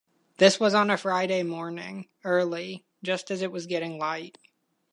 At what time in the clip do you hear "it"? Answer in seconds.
3.43-3.51